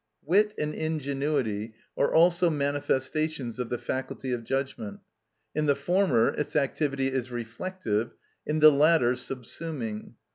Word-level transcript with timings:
Wit 0.25 0.55
and 0.57 0.73
ingenuity 0.73 1.75
are 1.95 2.11
also 2.11 2.49
manifestations 2.49 3.59
of 3.59 3.69
the 3.69 3.77
faculty 3.77 4.31
of 4.31 4.43
judgment; 4.43 4.99
in 5.53 5.67
the 5.67 5.75
former 5.75 6.29
its 6.29 6.55
activity 6.55 7.09
is 7.09 7.29
reflective, 7.29 8.15
in 8.43 8.61
the 8.61 8.71
latter 8.71 9.13
subsuming. 9.13 10.15